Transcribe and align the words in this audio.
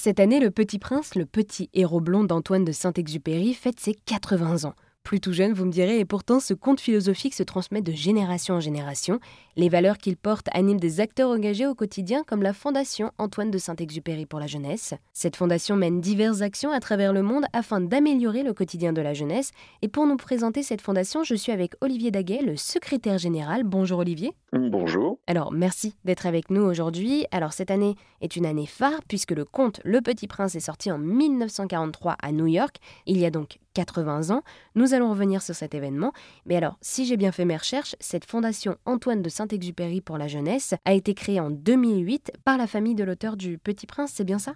Cette 0.00 0.20
année, 0.20 0.38
Le 0.38 0.52
Petit 0.52 0.78
Prince, 0.78 1.16
le 1.16 1.26
petit 1.26 1.70
héros 1.74 2.00
blond 2.00 2.22
d'Antoine 2.22 2.64
de 2.64 2.70
Saint-Exupéry, 2.70 3.52
fête 3.52 3.80
ses 3.80 3.94
80 3.94 4.64
ans. 4.64 4.74
Plus 5.08 5.20
tout 5.20 5.32
jeune, 5.32 5.54
vous 5.54 5.64
me 5.64 5.72
direz, 5.72 6.00
et 6.00 6.04
pourtant 6.04 6.38
ce 6.38 6.52
conte 6.52 6.82
philosophique 6.82 7.32
se 7.32 7.42
transmet 7.42 7.80
de 7.80 7.92
génération 7.92 8.56
en 8.56 8.60
génération. 8.60 9.20
Les 9.56 9.70
valeurs 9.70 9.96
qu'il 9.96 10.18
porte 10.18 10.48
animent 10.52 10.78
des 10.78 11.00
acteurs 11.00 11.30
engagés 11.30 11.66
au 11.66 11.74
quotidien 11.74 12.24
comme 12.26 12.42
la 12.42 12.52
Fondation 12.52 13.10
Antoine 13.16 13.50
de 13.50 13.56
Saint-Exupéry 13.56 14.26
pour 14.26 14.38
la 14.38 14.46
jeunesse. 14.46 14.92
Cette 15.14 15.36
fondation 15.36 15.76
mène 15.76 16.02
diverses 16.02 16.42
actions 16.42 16.72
à 16.72 16.78
travers 16.78 17.14
le 17.14 17.22
monde 17.22 17.46
afin 17.54 17.80
d'améliorer 17.80 18.42
le 18.42 18.52
quotidien 18.52 18.92
de 18.92 19.00
la 19.00 19.14
jeunesse. 19.14 19.52
Et 19.80 19.88
pour 19.88 20.06
nous 20.06 20.18
présenter 20.18 20.62
cette 20.62 20.82
fondation, 20.82 21.24
je 21.24 21.34
suis 21.34 21.52
avec 21.52 21.72
Olivier 21.80 22.10
Daguet, 22.10 22.42
le 22.42 22.56
secrétaire 22.56 23.16
général. 23.16 23.64
Bonjour 23.64 24.00
Olivier. 24.00 24.34
Bonjour. 24.52 25.18
Alors 25.26 25.52
merci 25.52 25.94
d'être 26.04 26.26
avec 26.26 26.50
nous 26.50 26.62
aujourd'hui. 26.62 27.24
Alors 27.30 27.54
cette 27.54 27.70
année 27.70 27.94
est 28.20 28.36
une 28.36 28.44
année 28.44 28.66
phare 28.66 29.00
puisque 29.08 29.32
le 29.32 29.46
conte 29.46 29.80
Le 29.84 30.02
Petit 30.02 30.26
Prince 30.26 30.54
est 30.54 30.60
sorti 30.60 30.92
en 30.92 30.98
1943 30.98 32.16
à 32.22 32.30
New 32.30 32.46
York. 32.46 32.76
Il 33.06 33.16
y 33.16 33.24
a 33.24 33.30
donc 33.30 33.58
80 33.78 34.30
ans. 34.30 34.42
Nous 34.74 34.92
allons 34.92 35.10
revenir 35.10 35.40
sur 35.40 35.54
cet 35.54 35.72
événement. 35.72 36.12
Mais 36.46 36.56
alors, 36.56 36.76
si 36.80 37.06
j'ai 37.06 37.16
bien 37.16 37.30
fait 37.30 37.44
mes 37.44 37.56
recherches, 37.56 37.94
cette 38.00 38.24
fondation 38.24 38.76
Antoine 38.86 39.22
de 39.22 39.28
Saint-Exupéry 39.28 40.00
pour 40.00 40.18
la 40.18 40.26
jeunesse 40.26 40.74
a 40.84 40.94
été 40.94 41.14
créée 41.14 41.38
en 41.38 41.50
2008 41.50 42.32
par 42.44 42.58
la 42.58 42.66
famille 42.66 42.96
de 42.96 43.04
l'auteur 43.04 43.36
du 43.36 43.56
Petit 43.56 43.86
Prince, 43.86 44.10
c'est 44.12 44.24
bien 44.24 44.40
ça? 44.40 44.54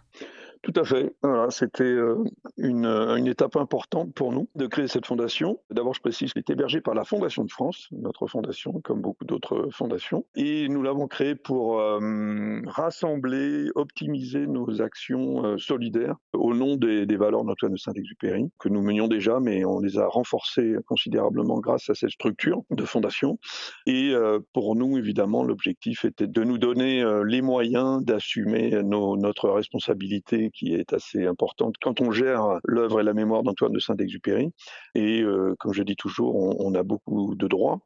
Tout 0.62 0.72
à 0.76 0.84
fait. 0.84 1.12
Voilà, 1.22 1.50
c'était 1.50 1.82
euh, 1.82 2.22
une, 2.56 2.86
euh, 2.86 3.16
une, 3.16 3.26
étape 3.26 3.56
importante 3.56 4.14
pour 4.14 4.32
nous 4.32 4.48
de 4.54 4.68
créer 4.68 4.86
cette 4.86 5.06
fondation. 5.06 5.58
D'abord, 5.70 5.92
je 5.92 6.00
précise 6.00 6.32
qu'elle 6.32 6.44
est 6.48 6.52
hébergée 6.52 6.80
par 6.80 6.94
la 6.94 7.02
Fondation 7.02 7.44
de 7.44 7.50
France, 7.50 7.88
notre 7.90 8.28
fondation, 8.28 8.80
comme 8.84 9.00
beaucoup 9.00 9.24
d'autres 9.24 9.70
fondations. 9.72 10.24
Et 10.36 10.68
nous 10.68 10.82
l'avons 10.82 11.08
créée 11.08 11.34
pour 11.34 11.80
euh, 11.80 12.60
rassembler, 12.66 13.70
optimiser 13.74 14.46
nos 14.46 14.80
actions 14.80 15.58
solidaires 15.58 16.14
au 16.32 16.54
nom 16.54 16.76
des, 16.76 17.06
des 17.06 17.16
valeurs 17.16 17.44
d'Antoine 17.44 17.72
de 17.72 17.78
Saint-Exupéry, 17.78 18.48
que 18.60 18.68
nous 18.68 18.82
menions 18.82 19.08
déjà, 19.08 19.40
mais 19.40 19.64
on 19.64 19.80
les 19.80 19.98
a 19.98 20.06
renforcées 20.06 20.76
considérablement 20.86 21.58
grâce 21.58 21.90
à 21.90 21.94
cette 21.94 22.10
structure 22.10 22.62
de 22.70 22.84
fondation. 22.84 23.38
Et 23.86 24.14
pour 24.52 24.76
nous, 24.76 24.96
évidemment, 24.96 25.42
l'objectif 25.42 26.04
était 26.04 26.26
de 26.26 26.44
nous 26.44 26.58
donner 26.58 27.04
les 27.24 27.42
moyens 27.42 28.04
d'assumer 28.04 28.80
notre 28.82 29.50
responsabilité 29.50 30.51
qui 30.52 30.74
est 30.74 30.92
assez 30.92 31.26
importante 31.26 31.76
quand 31.80 32.00
on 32.00 32.10
gère 32.10 32.58
l'œuvre 32.64 33.00
et 33.00 33.02
la 33.02 33.14
mémoire 33.14 33.42
d'Antoine 33.42 33.72
de 33.72 33.78
Saint-Exupéry. 33.78 34.52
Et 34.94 35.22
euh, 35.22 35.54
comme 35.58 35.72
je 35.72 35.82
dis 35.82 35.96
toujours, 35.96 36.36
on, 36.36 36.74
a 36.74 36.82
beaucoup 36.82 37.34
de 37.34 37.46
droits, 37.46 37.80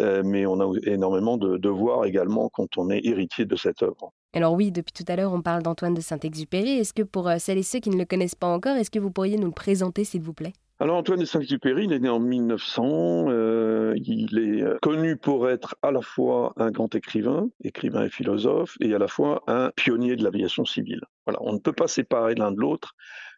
euh, 0.00 0.22
mais 0.24 0.46
on 0.46 0.60
a 0.60 0.78
énormément 0.84 1.36
de 1.36 1.56
devoirs 1.58 2.04
également 2.04 2.48
quand 2.48 2.78
on 2.78 2.90
est 2.90 3.04
héritier 3.04 3.44
de 3.44 3.56
cette 3.56 3.82
œuvre. 3.82 4.12
Alors 4.34 4.54
oui, 4.54 4.72
depuis 4.72 4.92
tout 4.92 5.04
à 5.08 5.16
l'heure, 5.16 5.32
on 5.32 5.42
parle 5.42 5.62
d'Antoine 5.62 5.94
de 5.94 6.00
Saint-Exupéry. 6.00 6.78
Est-ce 6.78 6.94
que 6.94 7.02
pour 7.02 7.28
euh, 7.28 7.36
celles 7.38 7.58
et 7.58 7.62
ceux 7.62 7.80
qui 7.80 7.90
ne 7.90 7.98
le 7.98 8.06
connaissent 8.06 8.34
pas 8.34 8.46
encore, 8.46 8.76
est-ce 8.76 8.90
que 8.90 8.98
vous 8.98 9.10
pourriez 9.10 9.36
nous 9.36 9.46
le 9.46 9.52
présenter, 9.52 10.04
s'il 10.04 10.22
vous 10.22 10.32
plaît? 10.32 10.54
Alors 10.82 10.96
Antoine 10.96 11.20
de 11.20 11.24
Saint-Exupéry, 11.24 11.84
il 11.84 11.92
est 11.92 12.00
né 12.00 12.08
en 12.08 12.18
1900. 12.18 13.26
Euh, 13.28 13.94
il 14.04 14.36
est 14.38 14.80
connu 14.80 15.16
pour 15.16 15.48
être 15.48 15.76
à 15.82 15.92
la 15.92 16.00
fois 16.00 16.54
un 16.56 16.72
grand 16.72 16.92
écrivain, 16.96 17.48
écrivain 17.62 18.04
et 18.04 18.10
philosophe, 18.10 18.76
et 18.80 18.92
à 18.92 18.98
la 18.98 19.06
fois 19.06 19.44
un 19.46 19.70
pionnier 19.76 20.16
de 20.16 20.24
l'aviation 20.24 20.64
civile. 20.64 21.02
Voilà, 21.26 21.38
on 21.42 21.52
ne 21.52 21.58
peut 21.58 21.72
pas 21.72 21.88
séparer 21.88 22.34
l'un 22.34 22.52
de 22.52 22.60
l'autre 22.60 22.94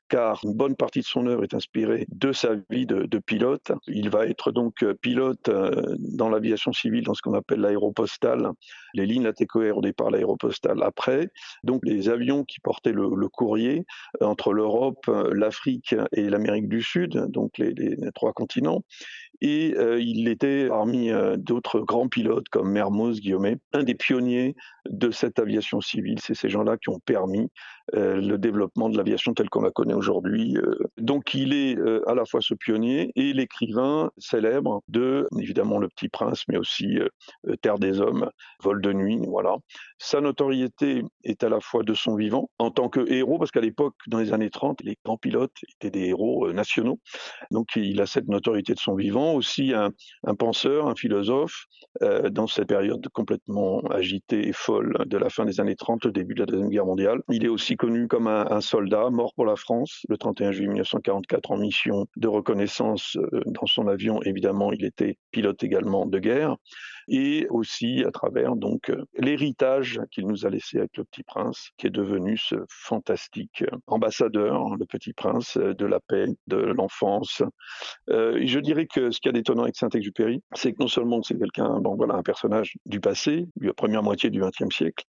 car 0.09 0.41
une 0.45 0.55
bonne 0.55 0.77
partie 0.77 1.01
de 1.01 1.07
son 1.07 1.27
œuvre 1.27 1.45
est 1.45 1.55
inspirée 1.55 2.07
de 2.09 2.33
sa 2.33 2.55
vie 2.71 2.87
de, 2.87 3.19
pilote. 3.19 3.73
Il 3.87 4.11
va 4.11 4.27
être 4.27 4.53
donc 4.53 4.83
euh, 4.83 4.95
pilote 4.95 5.49
euh, 5.49 5.97
dans 5.99 6.29
l'aviation 6.29 6.73
civile, 6.73 7.05
dans 7.05 7.15
ce 7.15 7.23
qu'on 7.23 7.35
appelle 7.35 7.61
l'aéropostale, 7.61 8.51
les 8.93 9.07
lignes 9.07 9.25
latécoères 9.25 9.79
au 9.79 9.81
départ, 9.81 10.11
l'aéropostale 10.11 10.83
après. 10.83 11.31
Donc 11.63 11.81
les 11.85 12.09
avions 12.09 12.45
qui 12.45 12.61
portaient 12.61 12.93
le, 12.93 13.09
courrier 13.29 13.87
euh, 14.21 14.27
entre 14.27 14.53
l'Europe, 14.53 15.11
l'Afrique 15.33 15.95
et 16.13 16.29
l'Amérique 16.29 16.69
du 16.69 16.83
Sud, 16.83 17.27
donc 17.29 17.59
les, 17.59 17.75
trois 18.15 18.33
continents. 18.33 18.83
Et 19.41 19.75
il 19.99 20.29
était 20.29 20.69
parmi 20.69 21.11
d'autres 21.36 21.81
grands 21.81 22.08
pilotes 22.08 22.48
comme 22.51 22.70
Mermoz 22.70 23.20
Guillaumet, 23.20 23.58
un 23.73 23.83
des 23.83 23.95
pionniers 23.95 24.55
de 24.89 25.11
cette 25.11 25.39
aviation 25.39 25.81
civile. 25.81 26.19
C'est 26.20 26.35
ces 26.35 26.48
gens-là 26.48 26.77
qui 26.77 26.91
ont 26.91 27.01
permis 27.01 27.51
le 27.92 28.36
développement 28.36 28.89
de 28.89 28.97
l'aviation 28.97 29.35
telle 29.35 29.51
qu'on 29.51 29.63
la 29.63 29.70
connaît 29.70 29.95
aujourd'hui. 29.95 30.57
Euh, 30.57 30.77
donc 30.98 31.35
il 31.35 31.53
est 31.53 31.77
euh, 31.79 32.08
à 32.08 32.14
la 32.14 32.25
fois 32.25 32.41
ce 32.41 32.55
pionnier 32.55 33.13
et 33.17 33.33
l'écrivain 33.33 34.11
célèbre 34.19 34.83
de, 34.89 35.27
évidemment, 35.39 35.79
Le 35.79 35.89
Petit 35.89 36.08
Prince, 36.08 36.45
mais 36.48 36.57
aussi 36.57 36.98
euh, 36.98 37.57
Terre 37.63 37.79
des 37.79 38.01
Hommes, 38.01 38.29
Vol 38.63 38.81
de 38.81 38.92
nuit, 38.92 39.20
voilà. 39.27 39.57
Sa 39.98 40.20
notoriété 40.20 41.03
est 41.25 41.45
à 41.45 41.48
la 41.48 41.61
fois 41.61 41.83
de 41.83 41.95
son 41.95 42.14
vivant, 42.14 42.51
en 42.58 42.70
tant 42.70 42.89
que 42.89 43.11
héros, 43.11 43.39
parce 43.39 43.51
qu'à 43.51 43.61
l'époque, 43.61 43.95
dans 44.07 44.19
les 44.19 44.33
années 44.33 44.51
30, 44.51 44.83
les 44.83 44.97
grands 45.05 45.17
pilotes 45.17 45.53
étaient 45.75 45.91
des 45.91 46.08
héros 46.08 46.53
nationaux. 46.53 46.98
Donc 47.51 47.69
il 47.77 48.01
a 48.01 48.07
cette 48.07 48.29
notoriété 48.29 48.75
de 48.75 48.81
son 48.81 48.95
vivant, 48.95 49.23
aussi 49.33 49.73
un, 49.73 49.90
penseur, 50.35 50.89
un 50.89 50.95
philosophe, 50.95 51.64
dans 52.30 52.46
cette 52.46 52.67
période 52.67 53.07
complètement 53.12 53.80
agitée 53.90 54.48
et 54.48 54.52
folle 54.52 54.96
de 55.07 55.17
la 55.17 55.30
fin 55.30 55.45
des 55.45 55.61
années 55.61 55.77
30, 55.77 56.07
au 56.07 56.11
début 56.11 56.35
de 56.35 56.40
la 56.40 56.46
Deuxième 56.46 56.68
Guerre 56.68 56.86
mondiale. 56.86 57.20
Il 57.30 57.45
est 57.45 57.48
aussi 57.48 57.77
connu 57.77 58.08
comme 58.08 58.27
un 58.27 58.61
soldat 58.61 59.11
mort 59.11 59.33
pour 59.34 59.46
la 59.46 59.57
France 59.57 60.05
le 60.08 60.17
31 60.17 60.52
juillet 60.52 60.68
1944 60.68 61.51
en 61.51 61.57
mission 61.57 62.07
de 62.17 62.29
reconnaissance 62.29 63.17
euh, 63.17 63.40
dans 63.46 63.67
son 63.67 63.89
avion. 63.89 64.20
Évidemment, 64.23 64.73
il 64.73 64.84
était 64.84 65.18
pilote 65.30 65.63
également 65.63 66.07
de 66.07 66.18
guerre 66.18 66.57
et 67.09 67.47
aussi 67.51 68.05
à 68.05 68.11
travers 68.11 68.57
donc 68.57 68.91
euh, 68.91 69.05
l'héritage 69.19 70.01
qu'il 70.11 70.27
nous 70.27 70.47
a 70.47 70.51
laissé 70.51 70.79
avec 70.79 70.97
le 70.97 71.05
Petit 71.05 71.23
Prince, 71.23 71.70
qui 71.77 71.87
est 71.87 71.91
devenu 71.91 72.37
ce 72.37 72.57
fantastique 72.69 73.65
ambassadeur, 73.87 74.77
le 74.77 74.87
Petit 74.87 75.13
Prince 75.13 75.57
euh, 75.57 75.75
de 75.75 75.87
la 75.87 76.01
paix, 76.01 76.27
de 76.47 76.57
l'enfance. 76.57 77.43
je 78.09 78.59
dirais 78.59 78.87
que 78.87 79.11
ce 79.11 79.20
qui 79.20 79.29
est 79.29 79.33
d'étonnant 79.33 79.63
avec 79.63 79.77
Saint-Exupéry, 79.77 80.43
c'est 80.55 80.73
que 80.73 80.79
non 80.81 80.89
seulement 80.89 81.23
c'est 81.23 81.39
quelqu'un, 81.39 81.81
voilà, 81.97 82.14
un 82.14 82.23
personnage 82.23 82.75
du 82.87 83.01
passé, 83.01 83.47
la 83.61 83.73
première 83.73 84.03
moitié 84.03 84.31
du 84.31 84.41
XXe 84.41 84.75
siècle, 84.75 85.05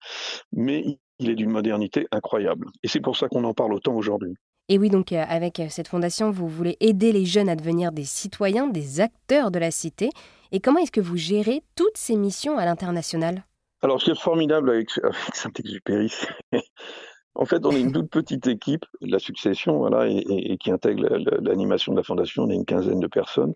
mais 0.52 0.84
il 1.18 1.30
est 1.30 1.34
d'une 1.34 1.50
modernité 1.50 2.06
incroyable. 2.10 2.66
Et 2.82 2.88
c'est 2.88 3.00
pour 3.00 3.16
ça 3.16 3.28
qu'on 3.28 3.44
en 3.44 3.54
parle 3.54 3.74
autant 3.74 3.94
aujourd'hui. 3.94 4.34
Et 4.68 4.78
oui, 4.78 4.88
donc 4.88 5.12
euh, 5.12 5.22
avec 5.28 5.60
euh, 5.60 5.66
cette 5.68 5.88
fondation, 5.88 6.30
vous 6.30 6.48
voulez 6.48 6.76
aider 6.80 7.12
les 7.12 7.26
jeunes 7.26 7.50
à 7.50 7.56
devenir 7.56 7.92
des 7.92 8.04
citoyens, 8.04 8.66
des 8.66 9.00
acteurs 9.00 9.50
de 9.50 9.58
la 9.58 9.70
cité. 9.70 10.08
Et 10.54 10.60
comment 10.60 10.78
est-ce 10.78 10.92
que 10.92 11.00
vous 11.00 11.16
gérez 11.16 11.64
toutes 11.74 11.96
ces 11.96 12.14
missions 12.14 12.58
à 12.58 12.64
l'international? 12.64 13.44
Alors, 13.82 14.00
ce 14.00 14.04
qui 14.04 14.10
est 14.12 14.20
formidable 14.20 14.70
avec, 14.70 14.88
Saint-Exupéry, 15.34 16.12
en 17.34 17.44
fait, 17.44 17.66
on 17.66 17.72
est 17.72 17.80
une 17.80 17.90
toute 17.90 18.08
petite 18.08 18.46
équipe, 18.46 18.84
la 19.00 19.18
succession, 19.18 19.78
voilà, 19.78 20.06
et, 20.08 20.56
qui 20.58 20.70
intègre 20.70 21.08
l'animation 21.42 21.90
de 21.92 21.96
la 21.96 22.04
fondation. 22.04 22.44
On 22.44 22.50
est 22.50 22.54
une 22.54 22.64
quinzaine 22.64 23.00
de 23.00 23.08
personnes. 23.08 23.52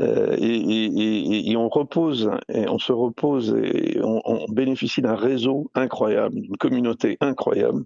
Euh, 0.00 0.36
et, 0.38 1.56
on 1.56 1.70
repose, 1.70 2.30
et 2.52 2.68
on 2.68 2.78
se 2.78 2.92
repose, 2.92 3.56
et 3.64 3.98
on 4.04 4.44
bénéficie 4.50 5.00
d'un 5.00 5.16
réseau 5.16 5.70
incroyable, 5.74 6.34
d'une 6.42 6.58
communauté 6.58 7.16
incroyable 7.22 7.84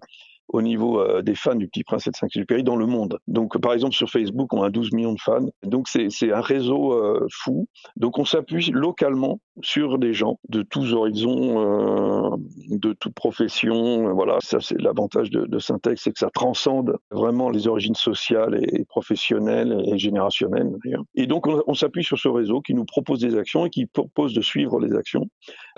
au 0.49 0.61
niveau 0.61 0.99
euh, 0.99 1.21
des 1.21 1.35
fans 1.35 1.55
du 1.55 1.67
Petit 1.67 1.83
Prince 1.83 2.07
et 2.07 2.11
de 2.11 2.15
Saint-Exupéry 2.15 2.63
dans 2.63 2.75
le 2.75 2.85
monde. 2.85 3.19
Donc, 3.27 3.59
par 3.59 3.73
exemple, 3.73 3.93
sur 3.93 4.09
Facebook, 4.09 4.53
on 4.53 4.63
a 4.63 4.69
12 4.69 4.91
millions 4.93 5.13
de 5.13 5.21
fans. 5.21 5.47
Donc, 5.63 5.87
c'est 5.87 6.31
un 6.31 6.41
réseau 6.41 6.93
euh, 6.93 7.27
fou. 7.31 7.67
Donc, 7.95 8.19
on 8.19 8.25
s'appuie 8.25 8.71
localement 8.71 9.39
sur 9.61 9.97
des 9.99 10.13
gens 10.13 10.39
de 10.49 10.61
tous 10.61 10.93
horizons, 10.93 12.31
euh, 12.33 12.35
de 12.69 12.93
toutes 12.93 13.13
professions. 13.13 14.13
Voilà, 14.13 14.37
ça, 14.41 14.59
c'est 14.59 14.79
l'avantage 14.81 15.29
de, 15.29 15.45
de 15.45 15.59
Syntex, 15.59 16.01
c'est 16.03 16.11
que 16.11 16.19
ça 16.19 16.29
transcende 16.29 16.97
vraiment 17.11 17.49
les 17.49 17.67
origines 17.67 17.95
sociales 17.95 18.59
et 18.61 18.85
professionnelles 18.85 19.83
et 19.85 19.97
générationnelles. 19.97 20.71
Et 21.15 21.27
donc, 21.27 21.47
on, 21.47 21.73
s'appuie 21.73 22.03
sur 22.03 22.17
ce 22.17 22.27
réseau 22.27 22.61
qui 22.61 22.73
nous 22.73 22.85
propose 22.85 23.19
des 23.19 23.35
actions 23.35 23.65
et 23.65 23.69
qui 23.69 23.85
propose 23.85 24.33
de 24.33 24.41
suivre 24.41 24.79
les 24.79 24.95
actions. 24.95 25.27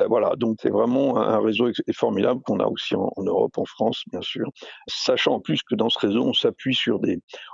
voilà, 0.08 0.35
donc 0.38 0.58
c'est 0.62 0.69
vraiment 0.69 1.18
un, 1.18 1.40
réseau 1.40 1.69
formidable 1.94 2.41
qu'on 2.41 2.59
a 2.59 2.68
aussi 2.68 2.96
en 2.96 3.24
Europe, 3.24 3.58
en 3.58 3.66
France, 3.66 4.03
bien 4.12 4.22
sûr 4.22 4.50
sachant 4.88 5.35
en 5.35 5.40
plus 5.40 5.62
que 5.64 5.75
dans 5.75 5.90
ce 5.90 6.00
réseau, 6.00 6.23
on 6.23 6.34
s'appuie 6.34 6.78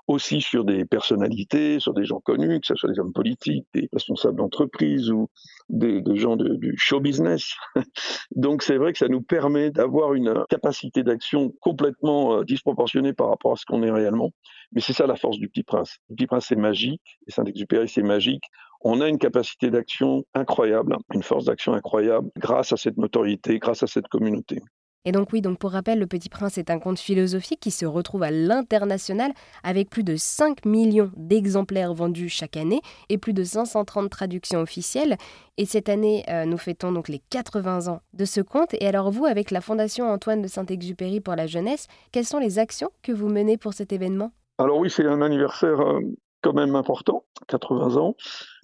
aussi 0.07 0.41
sur 0.41 0.65
des 0.65 0.85
personnalités, 0.85 1.79
sur 1.79 1.93
des 1.93 2.05
gens 2.05 2.19
connus, 2.19 2.59
que 2.59 2.67
ce 2.67 2.75
soit 2.75 2.91
des 2.91 2.99
hommes 2.99 3.13
politiques, 3.13 3.65
des 3.73 3.89
responsables 3.93 4.37
d'entreprise 4.37 5.11
ou 5.11 5.29
des, 5.69 6.01
gens 6.17 6.35
du 6.35 6.73
show 6.77 6.99
business. 6.99 7.53
Donc 8.35 8.63
c'est 8.63 8.77
vrai 8.77 8.91
que 8.93 8.97
ça 8.97 9.07
nous 9.07 9.21
permet 9.21 9.71
d'avoir 9.71 10.13
une 10.13 10.43
capacité 10.49 11.03
d'action 11.03 11.51
complètement 11.61 12.37
euh, 12.37 12.43
disproportionnée 12.43 13.13
par 13.13 13.29
rapport 13.29 13.53
à 13.53 13.55
ce 13.55 13.65
qu'on 13.65 13.83
est 13.83 13.91
réellement. 13.91 14.31
Mais 14.73 14.81
c'est 14.81 14.93
ça 14.93 15.07
la 15.07 15.15
force 15.15 15.37
du 15.37 15.49
Petit 15.49 15.63
Prince. 15.63 15.97
Le 16.09 16.15
Petit 16.15 16.27
Prince 16.27 16.45
c'est 16.47 16.55
magique, 16.55 17.19
et 17.27 17.31
Saint-Exupéry 17.31 17.87
c'est 17.87 18.03
magique. 18.03 18.43
On 18.83 19.01
a 19.01 19.07
une 19.07 19.19
capacité 19.19 19.69
d'action 19.69 20.23
incroyable, 20.33 20.97
une 21.13 21.23
force 21.23 21.45
d'action 21.45 21.73
incroyable 21.73 22.29
grâce 22.37 22.73
à 22.73 22.77
cette 22.77 22.97
notoriété, 22.97 23.59
grâce 23.59 23.83
à 23.83 23.87
cette 23.87 24.07
communauté. 24.07 24.59
Et 25.03 25.11
donc 25.11 25.33
oui, 25.33 25.41
donc 25.41 25.57
pour 25.57 25.71
rappel, 25.71 25.97
Le 25.97 26.05
Petit 26.05 26.29
Prince 26.29 26.59
est 26.59 26.69
un 26.69 26.77
conte 26.77 26.99
philosophique 26.99 27.59
qui 27.59 27.71
se 27.71 27.87
retrouve 27.87 28.21
à 28.21 28.29
l'international 28.29 29.31
avec 29.63 29.89
plus 29.89 30.03
de 30.03 30.15
5 30.15 30.63
millions 30.65 31.11
d'exemplaires 31.17 31.95
vendus 31.95 32.29
chaque 32.29 32.55
année 32.55 32.81
et 33.09 33.17
plus 33.17 33.33
de 33.33 33.43
530 33.43 34.11
traductions 34.11 34.61
officielles. 34.61 35.17
Et 35.57 35.65
cette 35.65 35.89
année, 35.89 36.23
euh, 36.29 36.45
nous 36.45 36.57
fêtons 36.57 36.91
donc 36.91 37.07
les 37.09 37.19
80 37.31 37.87
ans 37.87 38.01
de 38.13 38.25
ce 38.25 38.41
conte. 38.41 38.75
Et 38.75 38.85
alors 38.85 39.09
vous, 39.09 39.25
avec 39.25 39.49
la 39.49 39.61
Fondation 39.61 40.07
Antoine 40.07 40.43
de 40.43 40.47
Saint-Exupéry 40.47 41.19
pour 41.19 41.35
la 41.35 41.47
jeunesse, 41.47 41.87
quelles 42.11 42.25
sont 42.25 42.39
les 42.39 42.59
actions 42.59 42.91
que 43.01 43.11
vous 43.11 43.27
menez 43.27 43.57
pour 43.57 43.73
cet 43.73 43.93
événement? 43.93 44.31
Alors 44.59 44.77
oui, 44.77 44.91
c'est 44.91 45.07
un 45.07 45.23
anniversaire 45.23 45.79
euh, 45.79 45.99
quand 46.43 46.53
même 46.53 46.75
important, 46.75 47.23
80 47.47 47.97
ans. 47.97 48.15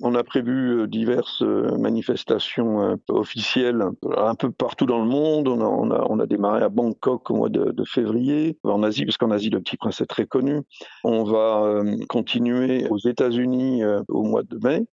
On 0.01 0.13
a 0.13 0.23
prévu 0.23 0.81
euh, 0.81 0.87
diverses 0.87 1.41
euh, 1.41 1.75
manifestations 1.77 2.81
euh, 2.81 2.95
officielles 3.09 3.83
un 4.15 4.35
peu 4.35 4.51
partout 4.51 4.85
dans 4.85 4.99
le 4.99 5.09
monde. 5.09 5.47
On 5.47 5.59
a, 5.59 5.65
on 5.65 5.89
a, 5.89 6.05
on 6.09 6.19
a 6.19 6.27
démarré 6.27 6.61
à 6.63 6.69
Bangkok 6.69 7.31
au 7.31 7.35
mois 7.35 7.49
de, 7.49 7.73
février, 7.83 8.57
en 8.63 8.83
Asie, 8.83 9.05
parce 9.05 9.17
qu'en 9.17 9.31
Asie, 9.31 9.49
le 9.49 9.59
Petit 9.59 9.77
Prince 9.77 10.01
est 10.01 10.05
très 10.05 10.25
connu. 10.25 10.61
On 11.03 11.23
va 11.23 11.81
continuer 12.09 12.87
aux 12.89 12.97
États-Unis 12.97 13.83
au 14.09 14.23
mois 14.23 14.43
de 14.43 14.59
mai. 14.61 14.85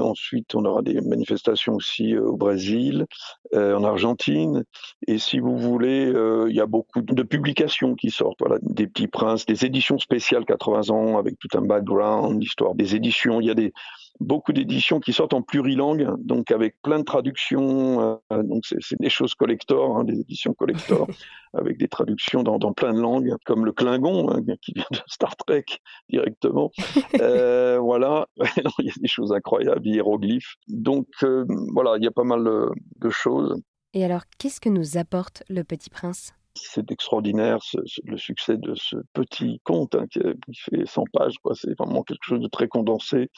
Ensuite, 0.00 0.54
on 0.54 0.64
aura 0.64 0.82
des 0.82 1.00
manifestations 1.00 1.74
aussi 1.74 2.16
au 2.16 2.36
Brésil, 2.36 3.06
en 3.54 3.84
Argentine. 3.84 4.64
Et 5.06 5.18
si 5.18 5.38
vous 5.38 5.56
voulez, 5.56 6.12
il 6.48 6.54
y 6.54 6.60
a 6.60 6.66
beaucoup 6.66 7.00
de 7.00 7.22
publications 7.22 7.94
qui 7.94 8.10
sortent. 8.10 8.42
Des 8.62 8.86
Petits 8.86 9.08
Princes, 9.08 9.46
des 9.46 9.64
éditions 9.64 9.98
spéciales 9.98 10.44
80 10.44 10.90
ans 10.90 11.18
avec 11.18 11.38
tout 11.38 11.48
un 11.56 11.62
background, 11.62 12.40
l'histoire 12.40 12.74
des 12.74 12.96
éditions. 12.96 13.40
Il 13.40 13.46
y 13.46 13.50
a 13.50 13.54
des 13.54 13.72
beaucoup 14.20 14.52
d'éditions 14.52 15.00
qui 15.00 15.12
sortent 15.12 15.34
en 15.34 15.42
plurilangue, 15.42 16.08
donc 16.18 16.50
avec 16.50 16.80
plein 16.82 16.98
de 16.98 17.04
traductions. 17.04 18.18
Euh, 18.32 18.42
donc 18.42 18.64
c'est 18.66 19.00
des 19.00 19.10
choses 19.10 19.34
collector, 19.34 19.96
hein, 19.96 20.04
des 20.04 20.20
éditions 20.20 20.54
collector, 20.54 21.06
avec 21.54 21.78
des 21.78 21.88
traductions 21.88 22.42
dans, 22.42 22.58
dans, 22.58 22.72
plein 22.72 22.92
de 22.92 23.00
langues, 23.00 23.34
comme 23.44 23.64
le 23.64 23.72
Klingon 23.72 24.30
hein, 24.30 24.40
qui 24.60 24.72
vient 24.74 24.84
de 24.90 24.98
Star 25.06 25.36
Trek 25.36 25.64
directement. 26.08 26.70
euh, 27.20 27.78
voilà, 27.78 28.28
il 28.78 28.86
y 28.86 28.90
a 28.90 28.94
des 29.00 29.08
choses 29.08 29.32
incroyables, 29.32 29.86
hiéroglyphes. 29.86 30.56
Donc 30.68 31.08
euh, 31.22 31.44
voilà, 31.72 31.96
il 31.98 32.04
y 32.04 32.08
a 32.08 32.12
pas 32.12 32.24
mal 32.24 32.44
de, 32.44 33.10
choses. 33.10 33.60
Et 33.92 34.04
alors, 34.04 34.22
qu'est-ce 34.38 34.60
que 34.60 34.68
nous 34.68 34.96
apporte 34.96 35.44
le 35.48 35.62
Petit 35.62 35.90
Prince? 35.90 36.34
C'est 36.56 36.90
extraordinaire 36.92 37.62
ce, 37.62 37.78
le 38.04 38.16
succès 38.16 38.56
de 38.56 38.74
ce 38.76 38.96
petit 39.12 39.60
conte 39.64 39.96
hein, 39.96 40.06
qui, 40.08 40.20
qui, 40.20 40.54
fait 40.54 40.86
100 40.86 41.04
pages. 41.12 41.34
C'est 41.54 41.76
vraiment 41.76 42.04
quelque 42.04 42.22
chose 42.22 42.40
de 42.40 42.46
très 42.46 42.68
condensé 42.68 43.28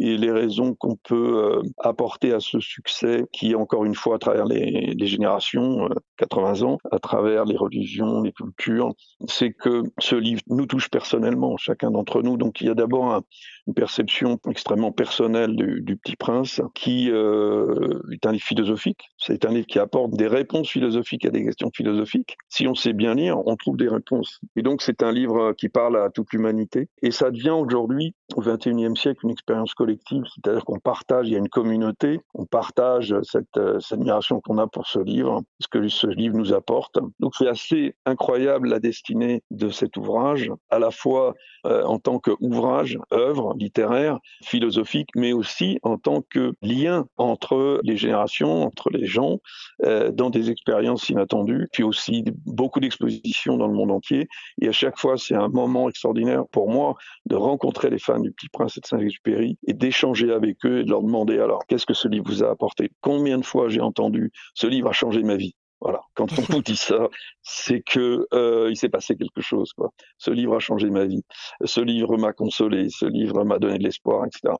et 0.00 0.16
les 0.16 0.30
raisons 0.30 0.74
qu'on 0.74 0.96
peut 0.96 1.38
euh, 1.38 1.62
apporter 1.78 2.32
à 2.32 2.40
ce 2.40 2.60
succès 2.60 3.24
qui, 3.32 3.54
encore 3.54 3.84
une 3.84 3.94
fois, 3.94 4.16
à 4.16 4.18
travers 4.18 4.46
les, 4.46 4.94
générations, 5.06 5.88
80 6.18 6.62
euh, 6.62 6.66
ans, 6.66 6.78
à 6.90 6.98
travers 6.98 7.44
les 7.44 7.56
religions, 7.56 8.22
les 8.22 8.32
cultures, 8.32 8.92
c'est 9.26 9.52
que 9.52 9.82
ce 9.98 10.14
livre 10.14 10.42
nous 10.48 10.66
touche 10.66 10.88
personnellement, 10.88 11.56
chacun 11.56 11.90
d'entre 11.90 12.22
nous. 12.22 12.36
Donc 12.36 12.60
il 12.60 12.68
y 12.68 12.70
a 12.70 12.74
d'abord 12.74 13.12
un, 13.12 13.22
une 13.66 13.74
perception 13.74 14.38
extrêmement 14.48 14.92
personnelle 14.92 15.56
du, 15.56 15.82
du 15.82 15.96
Petit 15.96 16.16
Prince 16.16 16.60
qui 16.74 17.10
euh, 17.10 18.00
est 18.12 18.24
un 18.26 18.32
livre 18.32 18.44
philosophique. 18.44 19.10
C'est 19.18 19.44
un 19.44 19.50
livre 19.50 19.66
qui 19.66 19.78
apporte 19.78 20.12
des 20.12 20.26
réponses 20.26 20.68
philosophiques 20.70 21.26
à 21.26 21.30
des 21.30 21.44
questions 21.44 21.70
philosophiques. 21.74 22.36
Si 22.48 22.66
on 22.66 22.74
sait 22.74 22.92
bien 22.92 23.14
lire, 23.14 23.38
on 23.46 23.56
trouve 23.56 23.76
des 23.76 23.88
réponses. 23.88 24.40
Et 24.56 24.62
donc 24.62 24.82
c'est 24.82 25.02
un 25.02 25.12
livre 25.12 25.52
qui 25.52 25.68
parle 25.68 25.96
à 25.96 26.10
toute 26.10 26.32
l'humanité. 26.32 26.88
Et 27.02 27.10
ça 27.10 27.30
devient 27.30 27.50
aujourd'hui, 27.50 28.14
au 28.34 28.40
XXIe 28.40 28.96
siècle, 28.96 29.20
une 29.24 29.30
expérience 29.30 29.74
collective 29.74 30.24
c'est-à-dire 30.24 30.64
qu'on 30.64 30.78
partage, 30.78 31.28
il 31.28 31.32
y 31.32 31.36
a 31.36 31.38
une 31.38 31.48
communauté, 31.48 32.20
on 32.34 32.44
partage 32.44 33.14
cette, 33.22 33.56
euh, 33.56 33.80
cette 33.80 33.98
admiration 33.98 34.40
qu'on 34.40 34.58
a 34.58 34.66
pour 34.66 34.86
ce 34.86 34.98
livre, 34.98 35.42
ce 35.60 35.68
que 35.68 35.86
ce 35.88 36.06
livre 36.06 36.36
nous 36.36 36.52
apporte. 36.52 36.98
Donc 37.20 37.34
c'est 37.36 37.48
assez 37.48 37.94
incroyable 38.06 38.68
la 38.68 38.80
destinée 38.80 39.42
de 39.50 39.68
cet 39.70 39.96
ouvrage, 39.96 40.50
à 40.70 40.78
la 40.78 40.90
fois 40.90 41.34
euh, 41.66 41.82
en 41.84 41.98
tant 41.98 42.18
qu'ouvrage, 42.18 42.98
œuvre 43.12 43.54
littéraire, 43.56 44.18
philosophique, 44.44 45.08
mais 45.16 45.32
aussi 45.32 45.78
en 45.82 45.98
tant 45.98 46.22
que 46.22 46.54
lien 46.62 47.06
entre 47.16 47.80
les 47.82 47.96
générations, 47.96 48.62
entre 48.62 48.90
les 48.90 49.06
gens, 49.06 49.38
euh, 49.84 50.10
dans 50.10 50.30
des 50.30 50.50
expériences 50.50 51.08
inattendues, 51.08 51.68
puis 51.72 51.82
aussi 51.82 52.24
beaucoup 52.46 52.80
d'expositions 52.80 53.56
dans 53.56 53.66
le 53.66 53.74
monde 53.74 53.90
entier. 53.90 54.28
Et 54.60 54.68
à 54.68 54.72
chaque 54.72 54.98
fois, 54.98 55.16
c'est 55.16 55.34
un 55.34 55.48
moment 55.48 55.88
extraordinaire 55.88 56.44
pour 56.52 56.70
moi 56.70 56.94
de 57.26 57.36
rencontrer 57.36 57.90
les 57.90 57.98
fans 57.98 58.17
du 58.22 58.32
Petit 58.32 58.48
Prince 58.48 58.76
et 58.76 58.80
de 58.80 58.86
Saint-Exupéry 58.86 59.58
et 59.66 59.72
d'échanger 59.72 60.32
avec 60.32 60.64
eux 60.64 60.80
et 60.80 60.84
de 60.84 60.90
leur 60.90 61.02
demander 61.02 61.38
alors 61.38 61.66
qu'est-ce 61.66 61.86
que 61.86 61.94
ce 61.94 62.08
livre 62.08 62.26
vous 62.26 62.42
a 62.42 62.50
apporté? 62.50 62.90
Combien 63.00 63.38
de 63.38 63.44
fois 63.44 63.68
j'ai 63.68 63.80
entendu 63.80 64.32
ce 64.54 64.66
livre 64.66 64.88
a 64.88 64.92
changé 64.92 65.22
ma 65.22 65.36
vie? 65.36 65.54
Voilà, 65.80 66.00
quand 66.14 66.26
on 66.38 66.42
vous 66.42 66.62
dit 66.62 66.76
ça, 66.76 67.08
c'est 67.42 67.80
que 67.80 68.26
euh, 68.34 68.68
il 68.68 68.76
s'est 68.76 68.88
passé 68.88 69.16
quelque 69.16 69.40
chose. 69.40 69.72
Quoi. 69.72 69.92
Ce 70.16 70.30
livre 70.30 70.56
a 70.56 70.58
changé 70.58 70.90
ma 70.90 71.04
vie. 71.04 71.22
Ce 71.64 71.80
livre 71.80 72.16
m'a 72.16 72.32
consolé. 72.32 72.88
Ce 72.90 73.06
livre 73.06 73.44
m'a 73.44 73.60
donné 73.60 73.78
de 73.78 73.84
l'espoir, 73.84 74.26
etc. 74.26 74.54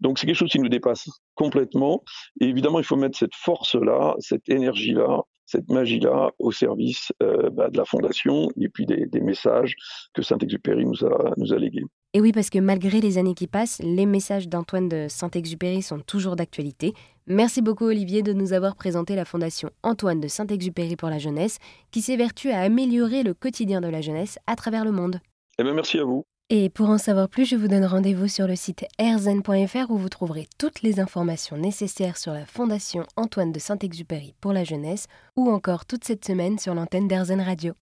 Donc 0.00 0.18
c'est 0.18 0.26
quelque 0.26 0.36
chose 0.36 0.50
qui 0.50 0.58
nous 0.58 0.68
dépasse 0.68 1.08
complètement. 1.36 2.02
Et 2.40 2.46
évidemment, 2.46 2.80
il 2.80 2.84
faut 2.84 2.96
mettre 2.96 3.16
cette 3.16 3.34
force-là, 3.34 4.16
cette 4.18 4.48
énergie-là, 4.48 5.22
cette 5.46 5.70
magie-là 5.70 6.32
au 6.40 6.50
service 6.50 7.12
euh, 7.22 7.48
bah, 7.50 7.70
de 7.70 7.78
la 7.78 7.84
fondation 7.84 8.48
et 8.60 8.68
puis 8.68 8.86
des, 8.86 9.06
des 9.06 9.20
messages 9.20 9.76
que 10.14 10.22
Saint-Exupéry 10.22 10.84
nous 10.84 11.04
a, 11.04 11.32
nous 11.36 11.52
a 11.52 11.58
légués. 11.58 11.84
Et 12.16 12.20
oui, 12.22 12.32
parce 12.32 12.48
que 12.48 12.58
malgré 12.58 13.02
les 13.02 13.18
années 13.18 13.34
qui 13.34 13.46
passent, 13.46 13.78
les 13.84 14.06
messages 14.06 14.48
d'Antoine 14.48 14.88
de 14.88 15.04
Saint-Exupéry 15.06 15.82
sont 15.82 15.98
toujours 15.98 16.34
d'actualité. 16.34 16.94
Merci 17.26 17.60
beaucoup 17.60 17.84
Olivier 17.84 18.22
de 18.22 18.32
nous 18.32 18.54
avoir 18.54 18.74
présenté 18.74 19.14
la 19.14 19.26
fondation 19.26 19.68
Antoine 19.82 20.18
de 20.18 20.26
Saint-Exupéry 20.26 20.96
pour 20.96 21.10
la 21.10 21.18
jeunesse, 21.18 21.58
qui 21.90 22.00
s'évertue 22.00 22.52
à 22.52 22.60
améliorer 22.60 23.22
le 23.22 23.34
quotidien 23.34 23.82
de 23.82 23.88
la 23.88 24.00
jeunesse 24.00 24.38
à 24.46 24.56
travers 24.56 24.86
le 24.86 24.92
monde. 24.92 25.20
Eh 25.58 25.62
bien, 25.62 25.74
merci 25.74 25.98
à 25.98 26.04
vous. 26.04 26.24
Et 26.48 26.70
pour 26.70 26.88
en 26.88 26.96
savoir 26.96 27.28
plus, 27.28 27.44
je 27.44 27.54
vous 27.54 27.68
donne 27.68 27.84
rendez-vous 27.84 28.28
sur 28.28 28.46
le 28.46 28.56
site 28.56 28.86
airzen.fr 28.98 29.90
où 29.90 29.98
vous 29.98 30.08
trouverez 30.08 30.48
toutes 30.56 30.80
les 30.80 31.00
informations 31.00 31.58
nécessaires 31.58 32.16
sur 32.16 32.32
la 32.32 32.46
Fondation 32.46 33.04
Antoine 33.16 33.52
de 33.52 33.58
Saint-Exupéry 33.58 34.32
pour 34.40 34.54
la 34.54 34.64
jeunesse 34.64 35.06
ou 35.36 35.50
encore 35.50 35.84
toute 35.84 36.04
cette 36.04 36.24
semaine 36.24 36.58
sur 36.58 36.72
l'antenne 36.72 37.08
d'Airzen 37.08 37.42
Radio. 37.42 37.74